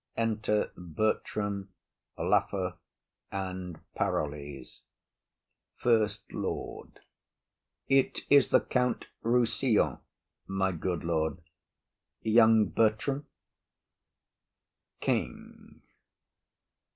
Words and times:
Enter 0.17 0.71
Bertram, 0.75 1.69
Lafew 2.17 2.73
and 3.31 3.79
Parolles. 3.95 4.79
FIRST 5.75 6.33
LORD. 6.33 7.01
It 7.87 8.21
is 8.27 8.47
the 8.47 8.61
Count 8.61 9.05
Rossillon, 9.23 9.99
my 10.47 10.71
good 10.71 11.03
lord, 11.03 11.37
Young 12.23 12.65
Bertram. 12.65 13.27
KING. 15.01 15.83